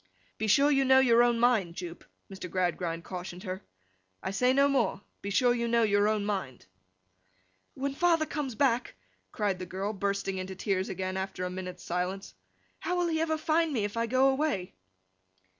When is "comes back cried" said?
8.25-9.59